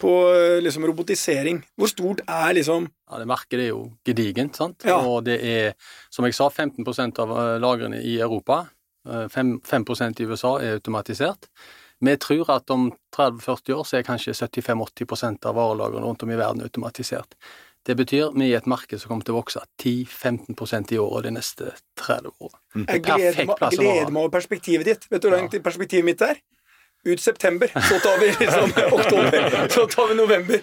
[0.00, 1.60] på eh, liksom robotisering?
[1.78, 4.84] Hvor stort er liksom Ja, det Markedet er jo gedigent, sant?
[4.86, 4.98] Ja.
[5.00, 5.74] og det er,
[6.10, 6.86] som jeg sa, 15
[7.18, 8.66] av eh, lagrene i Europa.
[9.08, 9.84] eh, 5, 5
[10.18, 11.48] i USA er automatisert.
[12.00, 16.36] Vi tror at om 30-40 år så er kanskje 75-80% av varelagrene rundt om i
[16.38, 17.34] verden automatisert.
[17.86, 21.32] Det betyr vi er et marked som kommer til å vokse 10-15% i året de
[21.32, 22.84] neste 30 årene.
[22.84, 25.06] Jeg gleder meg, gleder meg over perspektivet ditt.
[25.10, 26.42] Vet du hvor langt perspektivet mitt er?
[27.06, 30.60] Ut september, så tar vi liksom oktober, så tar vi november.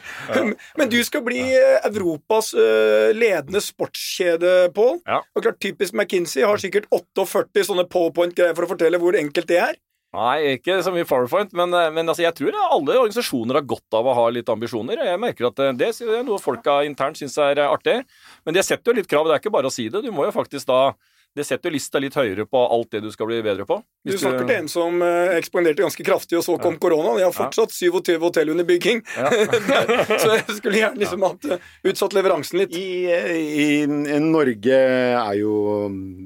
[0.75, 4.99] Men du skal bli eh, Europas eh, ledende sportskjede, Pål.
[5.07, 5.21] Ja.
[5.31, 9.61] Og klart, typisk McKinsey har sikkert 48 sånne powerpoint-greier for å fortelle hvor enkelt det
[9.63, 9.79] er.
[10.15, 13.97] Nei, ikke så mye PowerPoint, men, eh, men altså, jeg tror alle organisasjoner har godt
[13.99, 15.01] av å ha litt ambisjoner.
[15.07, 18.01] Jeg merker at det er noe folka internt syns er artig.
[18.43, 19.27] Men det setter jo litt krav.
[19.27, 20.03] Det er ikke bare å si det.
[20.05, 20.93] Du må jo faktisk da
[21.35, 23.81] det setter lista litt høyere på alt det du skal bli bedre på.
[24.05, 27.15] Du snakker snakker til en som eh, ekspanderte ganske kraftig, og så kom korona.
[27.19, 29.01] Jeg har fortsatt 27 hotell under bygging,
[30.21, 32.75] så jeg skulle gjerne liksom hatt eh, utsatt leveransen litt.
[32.75, 35.55] I, i, i Norge er jo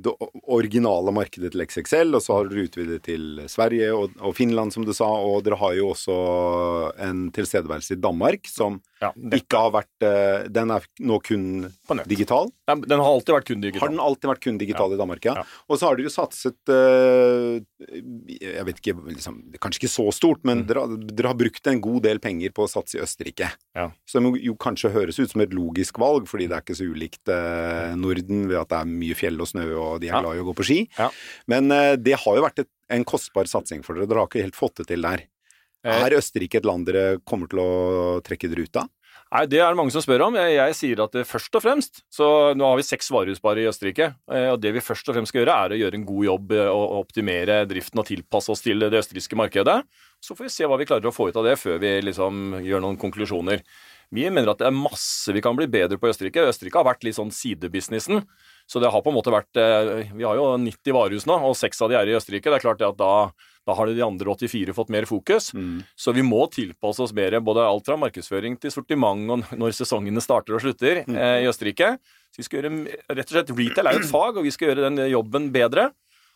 [0.04, 0.14] det
[0.46, 4.86] originale markedet til XXL, og så har dere utvidet til Sverige og, og Finland, som
[4.88, 6.20] du sa, og dere har jo også
[7.06, 11.44] en tilstedeværelse i Danmark som Ja, ikke har vært eh, Den er nå kun
[12.06, 12.50] digital.
[12.68, 13.82] Den har alltid vært kun digital.
[13.86, 15.36] Har den alltid vært kun digital i Danmark, ja.
[15.40, 15.44] Ja.
[15.70, 17.62] Og så har dere jo satset eh,
[18.44, 20.68] Jeg vet ikke, liksom, Kanskje ikke så stort, men Mm.
[20.68, 23.50] dere, har- dere har brukt en god del penger på å satse i Østerrike.
[23.76, 23.92] Ja.
[24.06, 27.30] Som jo, kanskje høres ut som et logisk valg, fordi det er ikke så ulikt
[27.30, 30.22] eh, Norden ved at det er mye fjell og snø, og de er Ja.
[30.22, 30.90] glad i å gå på ski.
[30.98, 31.10] Ja.
[31.48, 31.70] Men
[32.04, 34.08] det har jo vært et, en kostbar satsing for dere.
[34.08, 35.24] Dere har ikke helt fått det til der.
[35.86, 36.06] Eh.
[36.06, 37.70] Er Østerrike et land dere kommer til å
[38.26, 38.90] trekke dere ut av?
[39.30, 40.36] Nei, Det er det mange som spør om.
[40.40, 42.26] Jeg, jeg sier at det først og fremst Så
[42.58, 44.16] nå har vi seks varehus bare i Østerrike.
[44.32, 46.56] eh, Og det vi først og fremst skal gjøre, er å gjøre en god jobb
[46.58, 49.84] eh, og optimere driften og tilpasse oss til det østerrikske markedet.
[50.20, 52.58] Så får vi se hva vi klarer å få ut av det før vi liksom
[52.66, 53.62] gjør noen konklusjoner.
[54.12, 56.48] Vi mener at det er masse vi kan bli bedre på i Østerrike.
[56.50, 58.24] Østerrike har vært litt sånn sidebusinessen.
[58.66, 61.80] Så det har på en måte vært Vi har jo 90 varehus nå, og seks
[61.86, 62.50] av de er i Østerrike.
[62.50, 63.30] Det er klart det at da,
[63.70, 65.52] da har de andre 84 fått mer fokus.
[65.96, 70.24] Så vi må tilpasse oss mer, både alt fra markedsføring til sortiment og når sesongene
[70.26, 71.94] starter og slutter eh, i Østerrike.
[72.34, 72.74] Så vi skal gjøre,
[73.14, 75.92] rett og slett, Retail er jo et fag, og vi skal gjøre den jobben bedre.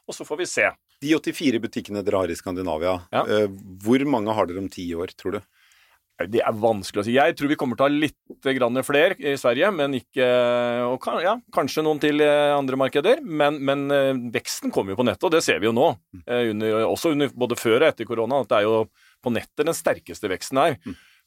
[0.08, 0.70] Og så får vi se.
[1.04, 3.26] De 84 butikkene dere har i Skandinavia, Ja.
[3.28, 3.50] eh,
[3.84, 5.42] hvor mange har dere om ti år, tror du?
[6.30, 7.16] Det er vanskelig å si.
[7.16, 10.28] Jeg tror vi kommer til å ha litt grann flere i Sverige, men ikke
[10.86, 13.24] og ja, Kanskje noen til andre markeder.
[13.24, 15.90] Men, men eh, veksten kommer jo på nettet, og det ser vi jo nå.
[16.28, 18.44] eh, Under, også under, både før og etter korona.
[18.46, 18.78] At det er jo
[19.24, 20.78] på nettet den sterkeste veksten er.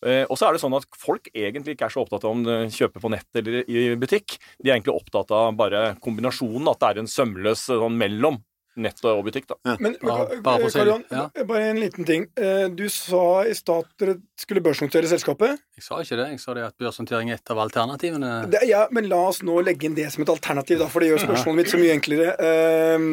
[0.06, 2.46] Eh, og så er det sånn at folk egentlig ikke er så opptatt av om
[2.46, 4.36] de kjøper på nett eller i butikk.
[4.60, 8.38] De er egentlig opptatt av bare kombinasjonen, at det er en sømløs sånn mellom
[8.76, 9.46] nett og butikk.
[9.48, 9.76] da.
[9.80, 12.26] Men bare for å Karl Johan, bare en liten ting.
[12.36, 15.58] Eh, Du sa i stad at dere skulle børsnotere selskapet.
[15.78, 16.26] Jeg sa ikke det.
[16.34, 18.50] Jeg sa det at børsnotering er et av alternativene.
[18.52, 21.08] Det, ja, men la oss nå legge inn det som et alternativ, da, for det
[21.14, 22.36] gjør spørsmålet mitt så mye enklere.
[22.50, 23.08] Ehm,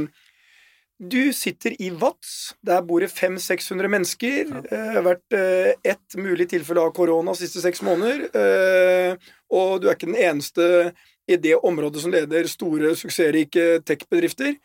[1.04, 2.54] du sitter i Vats.
[2.64, 4.52] Der bor det 500-600 mennesker.
[4.70, 8.28] Det har vært eh, ett mulig tilfelle av korona de siste seks måneder.
[8.36, 9.16] Eh,
[9.52, 10.94] og du er ikke den eneste
[11.28, 14.56] i det området som leder store, suksessrike tech-bedrifter.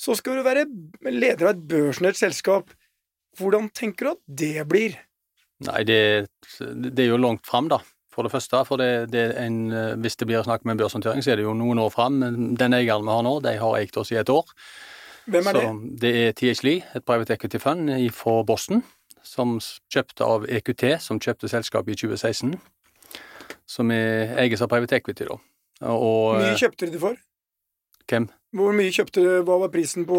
[0.00, 0.64] Så skal du være
[1.12, 2.70] leder av et børsnært selskap.
[3.38, 4.96] Hvordan tenker du at det blir?
[5.66, 5.98] Nei, det,
[6.56, 7.82] det er jo langt fram, da.
[8.10, 8.62] For det første.
[8.66, 9.58] For det, det en,
[10.02, 12.16] hvis det blir snakk om en børshåndtering, så er det jo noen år fram.
[12.22, 14.48] Men Den eieren vi har nå, de har eid oss i et år.
[15.30, 15.66] Hvem er det?
[15.68, 18.82] Så det er TH Lee, et private equity fund fra Boston,
[19.22, 19.58] som
[19.92, 22.56] kjøpte av EQT, som kjøpte selskapet i 2016.
[23.70, 25.36] Som eies av private equity, da.
[25.92, 27.20] Og Hvor mye kjøpte de det for?
[28.10, 28.26] hvem?
[28.56, 30.18] Hvor mye kjøpte dere, Hva var prisen på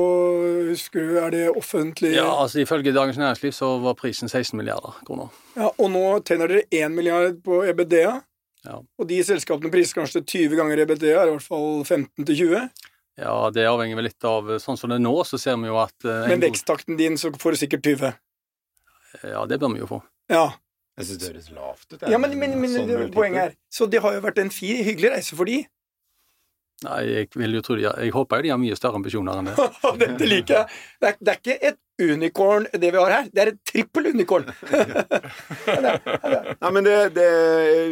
[0.70, 4.96] Husker du, er det offentlig Ja, altså Ifølge Dagens Næringsliv så var prisen 16 milliarder
[5.08, 5.34] kroner.
[5.58, 8.22] Ja, Og nå tjener dere 1 milliard på EBDA.
[8.63, 8.78] Ja.
[8.80, 12.88] Og de selskapene priser kanskje 20 ganger EBDA, er i hvert fall 15 til 20.
[13.20, 15.76] Ja, det avhenger vel litt av Sånn som det er nå, så ser vi jo
[15.82, 18.13] at eh, Men veksttakten din, så får du sikkert 20.
[19.28, 20.00] Ja, det bør vi jo få.
[20.32, 20.54] Ja,
[21.00, 22.08] Jeg syns det høres lavt ut.
[22.08, 25.12] ja men, men, men Sånn poenget er Så det har jo vært en fin, hyggelig
[25.17, 25.65] reise for de.
[26.82, 29.52] Nei, jeg vil jo tro de Jeg håper jo de har mye større ambisjoner enn
[29.52, 29.65] det.
[30.02, 30.80] Dette liker jeg.
[30.98, 33.28] Det er, det er ikke et unicorn, det vi har her.
[33.30, 34.48] Det er et trippel-unicorn.
[36.63, 37.28] Nei, men det, det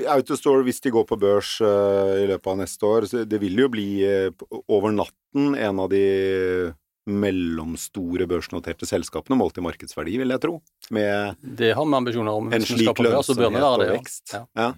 [0.09, 3.61] Autostore, hvis de går på børs uh, i løpet av neste år, så det vil
[3.61, 6.03] jo bli uh, over natten en av de
[7.09, 10.59] mellomstore børsnoterte selskapene målt i markedsverdi, vil jeg tro.
[10.93, 12.51] Med Det har vi ambisjoner om.
[12.53, 14.33] en slik lønnsomhet og vekst.
[14.33, 14.45] Ja.
[14.57, 14.71] Ja.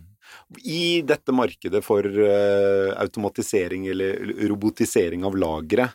[0.64, 5.92] I dette markedet for uh, automatisering eller robotisering av lagre,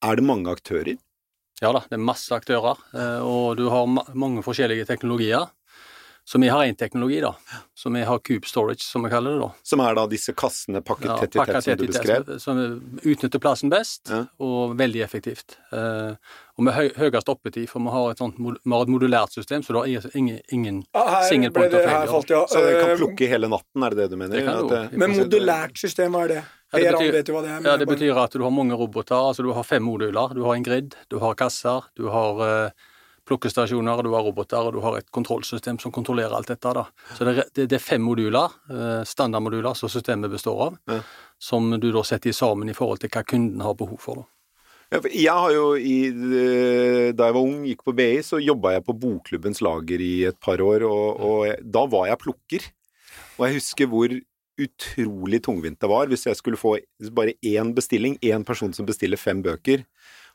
[0.00, 0.98] er det mange aktører?
[1.60, 5.50] ja da, det er masse aktører, eh, og du har mange forskjellige teknologier.
[6.30, 7.32] Så vi har én teknologi, da.
[7.74, 9.40] Så vi har Cube Storage, som vi kaller det.
[9.40, 9.48] da.
[9.66, 12.28] Som er da disse kassene pakket tett i tett, som du beskrev?
[12.38, 12.60] Som
[13.02, 14.20] utnytter plassen best, Ja.
[14.38, 15.56] og veldig effektivt.
[15.72, 16.14] Uh,
[16.56, 19.34] og med høy, høyest oppetid, for vi har et, sånt, mod- vi har et modulært
[19.34, 22.12] system, så da er ingen, ingen ah, her single point det of failure.
[22.12, 22.44] falt, ja.
[22.46, 24.36] Så det kan Eh, plukke hele natten, er det det du mener?
[24.36, 24.92] Det kan du det.
[25.02, 26.44] Men modulært system, hva er det?
[26.74, 27.64] Ja, det betyr- det.
[27.66, 29.16] Ja, det betyr at du har mange roboter.
[29.18, 30.32] altså Du har fem moduler.
[30.32, 32.70] Du har en grid, du har kasser, du har eh,
[33.30, 36.72] plukkestasjoner, du har roboter, og du har et kontrollsystem som kontrollerer alt dette.
[36.76, 36.84] da.
[37.16, 41.00] Så det, det, det er fem moduler, eh, standardmoduler, som systemet består av, Ja.
[41.40, 44.20] som du da setter sammen i forhold til hva kunden har behov for.
[44.20, 44.26] da.
[45.14, 48.84] Jeg har jo i, eh, Da jeg var ung, gikk på BI, så jobba jeg
[48.88, 52.66] på Bokklubbens lager i et par år, og, og jeg, da var jeg plukker.
[53.38, 54.10] Og jeg husker hvor
[54.60, 56.74] utrolig tungvint det var hvis jeg skulle få
[57.16, 59.84] bare én bestilling, én person som bestiller fem bøker.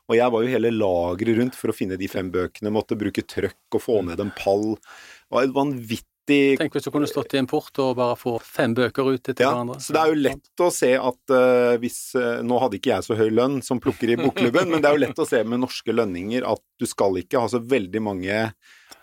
[0.06, 3.24] Og jeg var jo hele lageret rundt for å finne de fem bøkene, måtte bruke
[3.26, 4.76] trøkk og få ned en pall.
[4.76, 8.32] Det var et vanvittig Tenk hvis du kunne stått i en port og bare få
[8.42, 9.76] fem bøker ut etter ja, hverandre.
[9.78, 13.06] så det er jo lett å se at uh, hvis uh, Nå hadde ikke jeg
[13.06, 15.62] så høy lønn som plukker i bokklubben, men det er jo lett å se med
[15.62, 18.40] norske lønninger at du skal ikke ha så veldig mange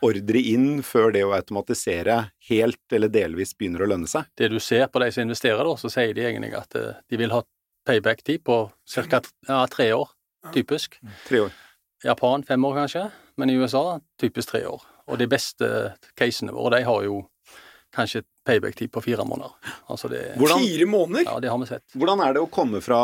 [0.04, 2.18] ordre inn før det å automatisere
[2.50, 4.28] helt eller delvis begynner å lønne seg.
[4.38, 7.20] Det du ser på de som investerer, da, så sier de egentlig at eh, de
[7.20, 7.44] vil ha
[7.88, 9.22] payback-tid på ca.
[9.48, 10.12] Ja, tre år,
[10.52, 11.00] typisk.
[11.28, 11.54] Tre år.
[12.04, 13.06] Japan fem år kanskje,
[13.38, 14.84] men i USA typisk tre år.
[15.08, 15.68] Og de beste
[16.20, 17.22] casene våre, de har jo
[17.96, 19.52] kanskje payback-tid på fire måneder.
[19.88, 21.24] Altså det Hvordan, Fire måneder?
[21.30, 21.84] Ja, det har vi sett.
[21.96, 23.00] hvordan er det å komme fra,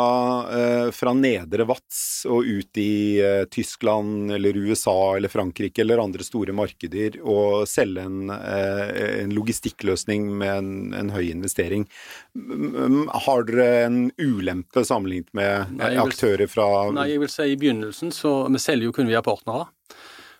[0.50, 6.26] uh, fra nedre Vats og ut i uh, Tyskland eller USA eller Frankrike eller andre
[6.26, 8.92] store markeder og selge en, uh,
[9.24, 11.88] en logistikkløsning med en, en høy investering?
[12.36, 17.32] M- m- Har dere en ulempe sammenlignet med Nei, vil- aktører fra Nei, jeg vil
[17.32, 19.68] si i begynnelsen så Vi selger jo kun via partnere.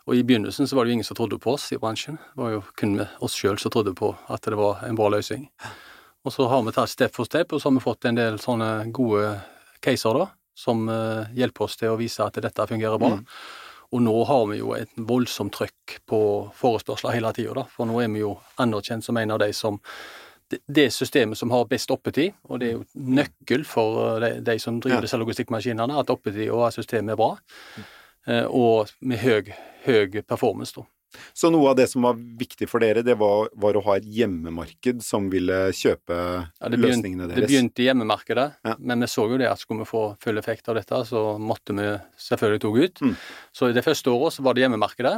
[0.09, 2.17] Og i begynnelsen så var det jo ingen som trodde på oss i bransjen.
[2.35, 5.49] Det var jo kun oss sjøl som trodde på at det var en bra løsning.
[6.25, 8.39] Og så har vi tatt step for step, og så har vi fått en del
[8.43, 9.41] sånne gode
[9.85, 13.15] caser da, som eh, hjelper oss til å vise at dette fungerer bra.
[13.17, 13.27] Mm.
[13.91, 16.19] Og nå har vi jo et voldsomt trøkk på
[16.61, 17.65] forespørsler hele tida, da.
[17.73, 19.81] For nå er vi jo anerkjent som en av de som
[20.69, 24.59] det- systemet som har best oppetid, og det er jo nøkkel for eh, de, de
[24.59, 25.07] som driver Ja.
[25.07, 27.33] disse logistikkmaskinene, at oppetid og systemet er bra,
[27.79, 27.83] eh,
[28.29, 29.53] og med høy,
[29.87, 30.87] høy performance, da.
[31.35, 34.07] Så noe av det som var viktig for dere, det var, var å ha et
[34.07, 38.77] hjemmemarked som ville kjøpe Ja, det, begynte, løsningene det begynte i hjemmemarkedet, Ja.
[38.79, 41.75] men vi så jo det at skulle vi få full effekt av dette, så måtte
[41.75, 41.89] vi
[42.29, 43.03] selvfølgelig ta ut.
[43.03, 43.17] Mm.
[43.53, 45.17] Så i det første året så var det hjemmemarkedet.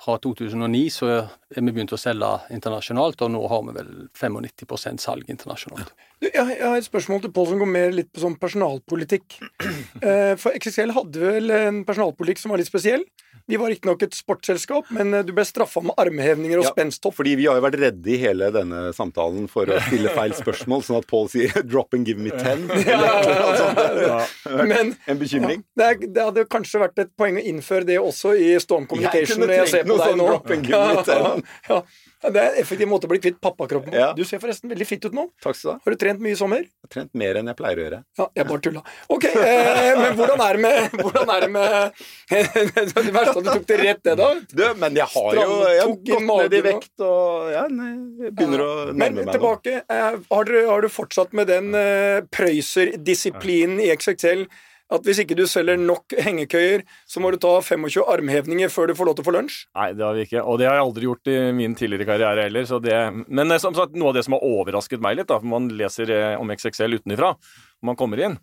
[0.00, 5.04] Fra 2009 så er vi begynt å selge internasjonalt, og nå har vi vel 95%
[5.04, 5.92] salg internasjonalt.
[5.92, 9.38] Du, jeg, jeg har et spørsmål til Pål som går mer litt på sånn personalpolitikk.
[10.02, 13.04] Eh, for XXL hadde vel en personalpolitikk som var litt spesiell.
[13.50, 17.14] Vi var riktignok et sportsselskap, men eh, du ble straffa med armhevninger og Ja, spensthopp.
[17.18, 20.82] Fordi vi har jo vært redde i hele denne samtalen for å stille feil spørsmål,
[20.86, 22.66] sånn at Paul sier 'drop and give me ten'.
[22.70, 24.66] Noe sånt.
[24.72, 25.62] Men En bekymring.
[25.78, 29.46] det, det hadde kanskje vært et poeng å innføre det også i Storm Communication.
[29.46, 31.82] jeg kunne på noe sånn drop and give me ten.
[32.22, 33.98] Ja, ja, det er en effektiv måte å bli kvitt pappakroppen på.
[33.98, 34.12] Ja.
[34.14, 35.24] Du ser forresten veldig fitt ut nå.
[35.42, 35.80] Takk skal du ha.
[35.84, 36.62] Har du trent mye i sommer?
[36.62, 38.00] Jeg har trent mer enn jeg pleier å gjøre.
[38.20, 38.82] Ja, jeg bare tulla.
[39.16, 42.02] Ok, eh, men hvordan er det med Hvordan er det med
[43.02, 44.28] Det verste at du tok det rett det, da.
[44.52, 47.90] Du, men jeg har jo jeg har gått ned i vekt og ja, nei,
[48.26, 49.36] jeg begynner å Men nærme meg nå.
[49.38, 49.76] tilbake.
[49.90, 54.46] eh, Har du, har du fortsatt med den eh, Prøyser-disiplinen i XXL
[54.92, 58.96] at hvis ikke du selger nok hengekøyer, så må du ta 25 armhevninger før du
[58.98, 59.58] får lov til å få lunsj?
[59.78, 60.44] Nei, det har vi ikke.
[60.44, 62.68] Og det har jeg aldri gjort i min tidligere karriere heller.
[62.84, 63.00] Det...
[63.28, 66.12] Men som sagt, noe av det som har overrasket meg litt, da, for man leser
[66.12, 67.34] eh, om XXL utenifra,
[67.80, 68.38] når man kommer inn,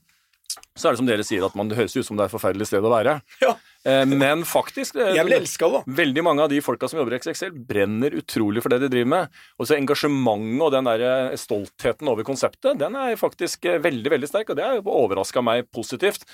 [0.79, 2.33] så er det som dere sier, at man, det høres ut som det er et
[2.33, 3.19] forferdelig sted å være.
[3.45, 3.53] Ja.
[3.87, 5.95] Eh, Men faktisk eh, Jeg vil elske det, da.
[6.01, 9.11] Veldig mange av de folka som jobber i XXL, brenner utrolig for det de driver
[9.13, 9.37] med.
[9.55, 14.31] Og så engasjementet og den der eh, stoltheten over konseptet, den er faktisk veldig veldig
[14.31, 14.51] sterk.
[14.51, 16.27] Og det har overraska meg positivt.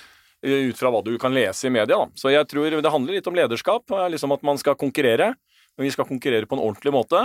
[0.46, 1.96] Ut fra hva du kan lese i media.
[1.96, 2.10] Da.
[2.18, 3.94] Så jeg tror det handler litt om lederskap.
[4.12, 5.32] Liksom at man skal konkurrere.
[5.76, 7.22] Men vi skal konkurrere på en ordentlig måte.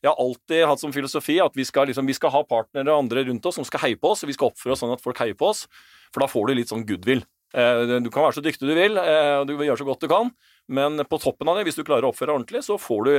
[0.00, 3.02] Jeg har alltid hatt som filosofi at vi skal, liksom, vi skal ha partnere og
[3.04, 5.02] andre rundt oss som skal heie på oss, og vi skal oppføre oss sånn at
[5.04, 5.66] folk heier på oss.
[6.14, 7.20] For da får du litt sånn goodwill.
[7.52, 10.00] Eh, Du kan være så dyktig du vil, eh, og du vil gjøre så godt
[10.00, 10.30] du kan,
[10.70, 13.12] men på toppen av det, hvis du klarer å oppføre deg ordentlig, så får du,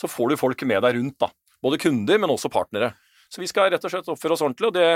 [0.00, 1.18] så får du folk med deg rundt.
[1.22, 1.30] da.
[1.62, 2.94] Både kunder, men også partnere.
[3.30, 4.88] Så vi skal rett og slett oppføre oss ordentlig, og det,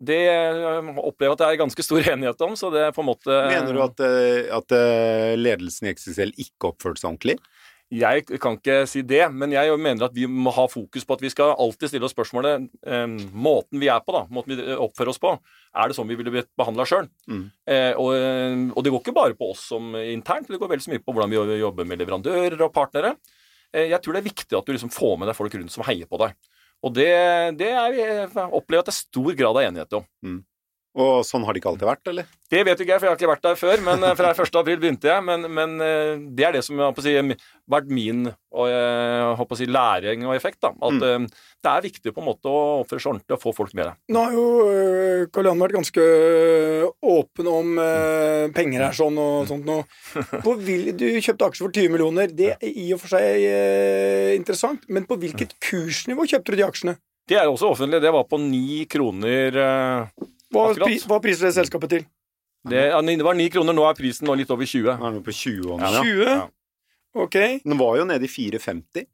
[0.00, 2.56] det eh, opplever jeg at det er ganske stor enighet om.
[2.56, 3.28] så det er på en måte...
[3.52, 4.00] Mener du at,
[4.62, 4.72] at
[5.36, 7.36] ledelsen i XXL ikke oppførte seg ordentlig?
[7.92, 11.24] Jeg kan ikke si det, men jeg mener at vi må ha fokus på at
[11.24, 15.12] vi skal alltid stille oss spørsmålet eh, Måten vi er på, da, måten vi oppfører
[15.12, 15.34] oss på,
[15.76, 17.10] er det sånn vi ville blitt behandla sjøl?
[17.28, 17.44] Mm.
[17.68, 18.16] Eh, og,
[18.72, 21.12] og det går ikke bare på oss som internt, det går vel så mye på
[21.12, 23.16] hvordan vi jobber med leverandører og partnere.
[23.72, 25.84] Eh, jeg tror det er viktig at du liksom får med deg folk rundt som
[25.88, 26.36] heier på deg.
[26.82, 27.12] Og det,
[27.60, 30.08] det er, jeg opplever at det er stor grad av enighet om.
[30.92, 32.26] Og sånn har det ikke alltid vært, eller?
[32.52, 33.82] Det vet ikke jeg, for jeg har ikke vært der før.
[33.86, 34.56] Men eh, fra 1.
[34.60, 35.24] april begynte jeg.
[35.24, 37.14] Men, men eh, det er det som har si,
[37.72, 40.58] vært min og, jeg å si, læring og effekt.
[40.60, 41.24] da, At mm.
[41.64, 44.02] det er viktig på en måte å oppføre seg ordentlig og få folk med deg.
[44.12, 44.44] Nå har jo
[45.32, 46.04] Karl Johan vært ganske
[47.14, 47.80] åpen om
[48.52, 49.78] penger her sånn og sånt nå.
[50.44, 52.36] På du kjøpte aksjer for 20 millioner.
[52.36, 56.96] Det er i og for seg interessant, men på hvilket kursnivå kjøpte du de aksjene?
[57.28, 58.02] Det er også offentlig.
[58.02, 62.04] Det var på ni kroner eh, Hva, pri, hva priser det selskapet til?
[62.70, 64.92] det, ja, det var 9 kroner, nå er prisen nå litt over 20.
[65.00, 65.80] Nå er den på 20 år.
[65.82, 66.02] Ja.
[66.04, 66.28] 20?
[66.28, 66.42] Ja.
[67.24, 67.38] Ok.
[67.64, 69.08] Den var jo nede i 4,50.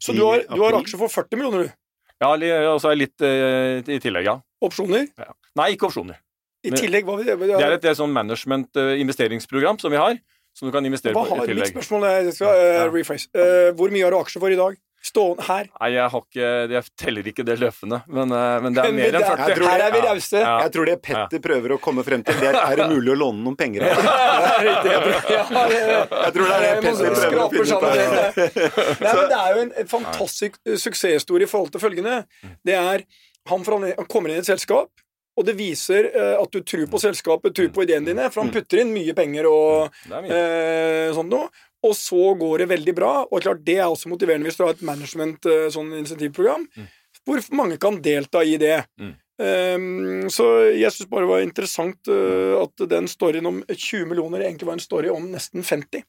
[0.00, 1.76] Så du har, du har aksjer for 40 millioner, du?
[2.20, 2.32] Ja,
[2.72, 4.38] og så er litt uh, i tillegg, ja.
[4.64, 5.06] Opsjoner?
[5.20, 5.34] ja.
[5.60, 6.20] Nei, ikke opsjoner.
[6.64, 10.18] I tillegg, hva vil det Det er et, det er sånn management-investeringsprogram som vi har,
[10.56, 11.72] som du kan investere Hva på har, i mitt tillegg.
[11.72, 12.86] spørsmål er, jeg skal uh, Ja.
[12.92, 13.28] rephrase.
[13.36, 14.76] Uh, hvor mye har du aksjer for i dag?
[15.00, 15.64] Stående her.
[15.80, 19.06] Nei, jeg har ikke Jeg teller ikke det løpende, men, eh, men det er mer
[19.08, 19.48] enn det er- 40.
[19.48, 20.40] Jeg tror Her er vi rause.
[20.44, 20.50] Ja.
[20.60, 23.16] Jeg tror det Petter prøver å komme frem til, det er er det mulig å
[23.16, 23.96] låne noen penger her.
[24.60, 25.80] Ja, det-
[26.20, 27.94] Jeg tror det er det Petter prøver å finne ut av.
[27.96, 28.50] det.
[29.00, 32.24] Nei, men det er jo en, en fantastisk suksesshistorie i forhold til følgende.
[32.64, 33.04] Det er
[33.48, 34.90] han, han kommer inn i et selskap,
[35.38, 38.52] og det viser uh, at du tror på selskapet, tror på ideene dine, for han
[38.52, 40.30] putter inn mye penger og er mye.
[40.36, 41.48] eh, sånt noe.
[41.86, 43.14] Og så går det veldig bra.
[43.28, 46.68] Og klart det er også motiverende hvis du har et management eh, sånn insentivprogram,
[47.26, 48.82] hvor mange kan delta i det.
[49.00, 49.16] Mm.
[49.40, 50.44] Um, så
[50.76, 54.76] jeg syns bare det var interessant uh, at den storyen om 20 millioner egentlig var
[54.76, 56.04] en story om nesten 50.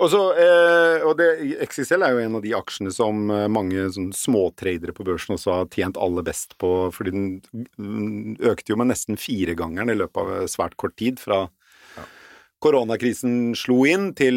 [0.00, 1.26] Og, så, eh, og det,
[1.66, 3.18] XXL er jo en av de aksjene som
[3.52, 7.26] mange sånn, småtradere på børsen også har tjent aller best på, fordi den
[7.76, 11.20] mm, økte jo med nesten firegangeren i løpet av svært kort tid.
[11.20, 11.42] Fra
[12.60, 14.36] koronakrisen slo inn, til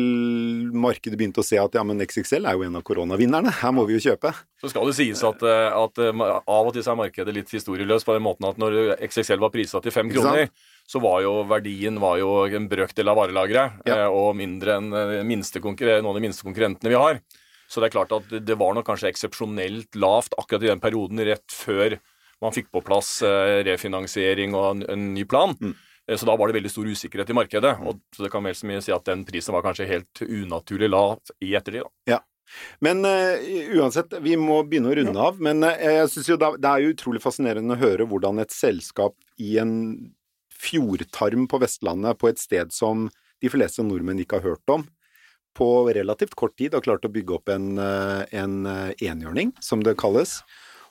[0.72, 3.84] markedet begynte å se at ja, men XXL er jo en av koronavinnerne, her må
[3.90, 4.32] vi jo kjøpe.
[4.64, 8.08] Så skal det sies at, eh, at eh, av og til er markedet litt historieløst
[8.08, 10.48] på den måten at når XXL var prisa til fem kroner,
[10.88, 14.06] så var jo verdien var jo en brøkdel av varelageret, Ja.
[14.06, 17.20] eh, og mindre enn minste noen av de minste konkurrentene vi har.
[17.68, 21.20] Så det er klart at det- var nok kanskje eksepsjonelt lavt akkurat i den perioden
[21.26, 22.00] rett før
[22.42, 25.56] man fikk på plass refinansiering og en, en ny plan.
[25.60, 25.76] Mm.
[26.08, 27.74] Eh, Så da var det veldig stor usikkerhet i markedet.
[27.82, 30.90] og så det kan vel så mye si at den prisen var kanskje helt unaturlig
[30.90, 31.84] lav i ettertid.
[32.06, 32.20] da.
[32.80, 33.40] Men uh,
[33.80, 35.40] uansett, vi må begynne å runde av.
[35.42, 38.52] Men uh, jeg synes jo da, det er jo utrolig fascinerende å høre hvordan et
[38.52, 40.12] selskap i en
[40.54, 43.08] fjordtarm på Vestlandet, på et sted som
[43.42, 44.86] de fleste nordmenn ikke har hørt om,
[45.58, 50.38] på relativt kort tid har klart å bygge opp en, en enhjørning, som det kalles.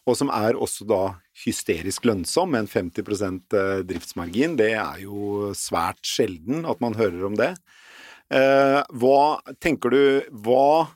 [0.03, 1.03] Og som er også da
[1.45, 4.57] hysterisk lønnsom, med en 50 eh, driftsmargin.
[4.59, 7.53] Det er jo svært sjelden at man hører om det.
[8.33, 9.23] Eh, hva
[9.61, 10.03] tenker du
[10.45, 10.89] Hva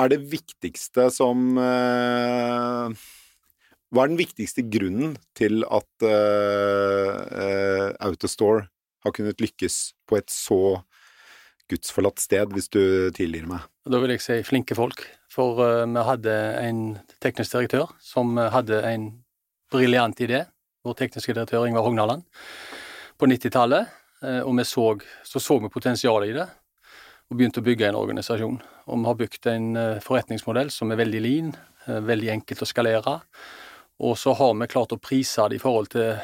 [0.00, 2.94] er det viktigste som eh,
[3.90, 8.70] Hva er den viktigste grunnen til at eh, Autostore
[9.04, 10.80] har kunnet lykkes på et så
[11.70, 12.82] gudsforlatt sted, hvis du
[13.16, 13.69] tilgir meg?
[13.88, 16.80] Da vil jeg si flinke folk, for eh, vi hadde en
[17.22, 19.06] teknisk direktør som eh, hadde en
[19.72, 20.42] briljant idé,
[20.84, 22.26] vår tekniske direktør Ingvar Hognaland,
[23.16, 23.88] på 90-tallet,
[24.26, 24.84] eh, og vi så,
[25.24, 26.46] så så vi potensialet i det,
[27.30, 28.60] og begynte å bygge en organisasjon.
[28.90, 29.66] Og vi har bygd en
[30.02, 31.50] forretningsmodell som er veldig lean,
[31.86, 33.16] veldig enkelt å skalere,
[34.02, 36.18] og så har vi klart å prise det i forhold til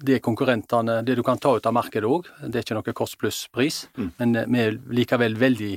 [0.00, 2.30] det konkurrentene, det du kan ta ut av markedet òg.
[2.46, 4.12] Det er ikke noe kost pluss-pris, Mm.
[4.16, 5.74] men vi er likevel veldig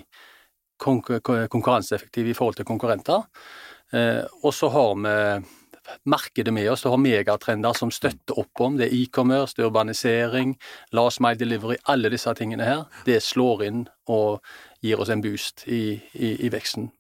[0.80, 3.28] konkurranseeffektive i forhold til konkurrenter.
[3.94, 5.18] Eh, og så har vi
[6.08, 6.86] markedet med oss.
[6.86, 8.78] og har megatrender som støtter opp om.
[8.78, 10.56] Det er e-commerce, det er urbanisering,
[10.92, 12.86] last mile delivery, alle disse tingene her.
[13.06, 14.40] Det slår inn og
[14.82, 16.92] gir oss en boost i, i, i veksten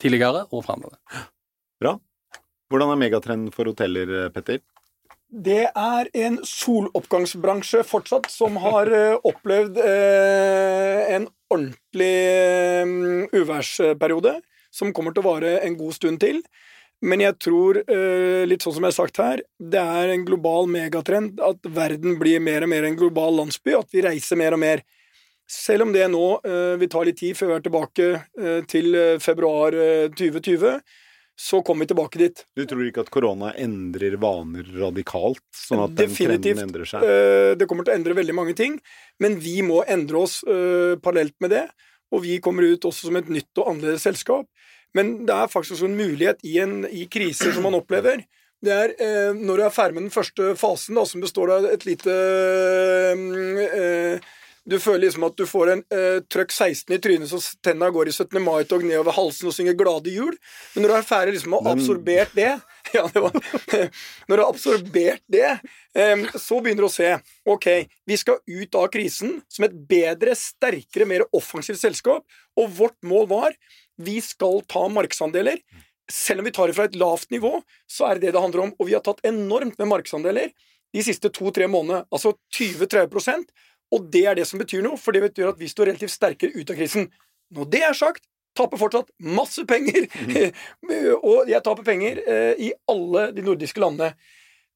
[0.00, 0.96] tidligere og framover.
[2.70, 4.60] Hvordan er megatrenden for hoteller, Petter?
[5.30, 14.38] Det er en soloppgangsbransje fortsatt som har eh, opplevd eh, en ordentlig eh, uværsperiode,
[14.70, 16.42] som kommer til å vare en god stund til.
[17.00, 20.68] Men jeg tror, eh, litt sånn som jeg har sagt her, det er en global
[20.68, 24.60] megatrend at verden blir mer og mer en global landsby, at vi reiser mer og
[24.60, 24.84] mer.
[25.50, 28.10] Selv om det nå eh, vil ta litt tid før vi er tilbake
[28.70, 30.76] til februar eh, 2020,
[31.40, 32.42] så kommer vi tilbake dit.
[32.56, 37.06] Du tror ikke at korona endrer vaner radikalt, sånn at den trenden endrer seg?
[37.06, 37.60] Definitivt.
[37.62, 38.76] Det kommer til å endre veldig mange ting,
[39.22, 41.64] men vi må endre oss eh, parallelt med det.
[42.12, 44.50] Og vi kommer ut også som et nytt og annerledes selskap.
[44.96, 48.24] Men det er faktisk også en mulighet i, en, i kriser som man opplever.
[48.60, 51.70] Det er eh, når du er ferdig med den første fasen, da, som består av
[51.70, 52.16] et lite
[53.14, 54.30] eh,
[54.68, 58.10] Du føler liksom at du får en eh, trøkk 16 i trynet så tenna går
[58.10, 58.36] i 17.
[58.44, 60.36] mai-tog nedover halsen og synger glade jul.
[60.74, 62.50] Men når du er ferdig liksom Men- absorbert det
[62.96, 63.32] ja, det var,
[64.28, 65.50] Når du har absorbert det,
[66.36, 67.10] så begynner du å se
[67.48, 67.66] Ok,
[68.06, 72.26] vi skal ut av krisen som et bedre, sterkere, mer offensivt selskap.
[72.58, 73.56] Og vårt mål var
[74.00, 75.60] vi skal ta markedsandeler.
[76.10, 78.64] Selv om vi tar det fra et lavt nivå, så er det det det handler
[78.68, 78.74] om.
[78.80, 80.50] Og vi har tatt enormt med markedsandeler
[80.90, 82.04] de siste to-tre månedene.
[82.10, 83.44] Altså 20-30
[83.94, 86.54] Og det er det som betyr noe, for det betyr at vi står relativt sterkere
[86.54, 87.08] ut av krisen.
[87.54, 88.24] Når det er sagt,
[88.56, 90.06] taper fortsatt masse penger.
[91.30, 94.14] og jeg taper penger eh, i alle de nordiske landene.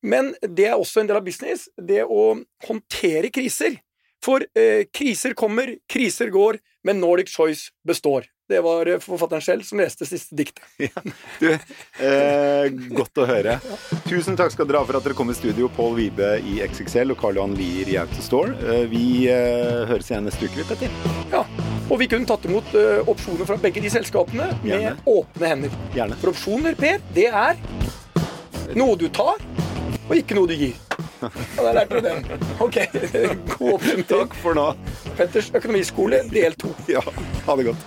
[0.05, 2.35] Men det er også en del av business, det å
[2.67, 3.79] håndtere kriser.
[4.25, 8.29] For eh, kriser kommer, kriser går, men Nordic Choice består.
[8.49, 10.65] Det var eh, forfatteren selv som leste siste diktet.
[11.41, 13.57] Du, eh, godt å høre.
[14.07, 15.71] Tusen takk skal dere ha for at dere kom i studio.
[15.73, 18.55] Pål Vibe i XXL og Karl Johan Lier i Autostore.
[18.65, 20.93] Eh, vi eh, høres igjen neste uke, Petter.
[21.33, 21.45] Ja,
[21.91, 24.95] Og vi kunne tatt imot eh, opsjoner fra begge de selskapene med Gjerne.
[25.17, 25.75] åpne hender.
[25.97, 26.21] Gjerne.
[26.23, 27.61] For opsjoner, Per, det er
[28.79, 29.41] noe du tar,
[30.05, 30.77] og ikke noe du gir.
[31.25, 32.19] Ja, der lærte du den.
[32.61, 32.77] Ok,
[33.57, 34.05] god oppsummering.
[34.11, 34.67] Takk for nå.
[35.17, 36.75] Petters økonomiskole, del to.
[36.91, 37.01] Ja,
[37.47, 37.87] ha det godt.